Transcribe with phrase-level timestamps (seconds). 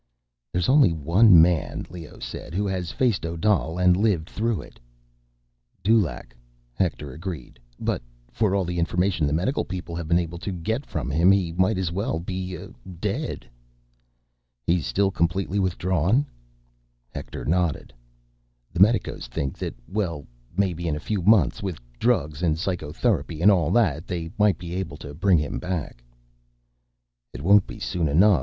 [0.51, 4.79] "There's only one man," Leoh said, "who has faced Odal and lived through it."
[5.83, 6.35] "Dulaq,"
[6.73, 7.59] Hector agreed.
[7.79, 8.01] "But...
[8.31, 11.51] for all the information the medical people have been able to get from him, he
[11.53, 12.69] might as well be, uh,
[12.99, 13.47] dead."
[14.65, 16.25] "He's still completely withdrawn?"
[17.11, 17.93] Hector nodded.
[18.73, 19.75] "The medicos think that...
[19.87, 20.25] well,
[20.57, 24.07] maybe in a few months, with drugs and psychotherapy and all that...
[24.07, 26.03] they might be able to bring him back."
[27.33, 28.39] "It won't be soon enough.